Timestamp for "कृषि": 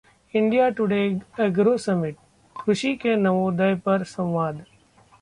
2.63-2.95